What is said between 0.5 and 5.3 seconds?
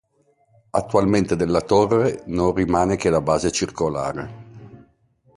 Attualmente della torre non rimane che la base circolare.